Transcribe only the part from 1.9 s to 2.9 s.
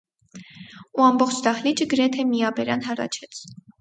գրեթե միաբերան